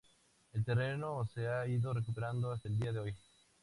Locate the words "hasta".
2.51-2.67